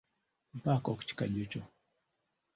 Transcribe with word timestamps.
Mpaako 0.57 0.89
ku 0.97 1.01
kikajjo 1.07 1.43
kyo. 1.51 1.61